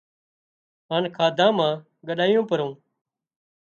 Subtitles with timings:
[0.91, 1.75] هانَ کاڌا مان
[2.07, 2.69] ڳڏايو پرو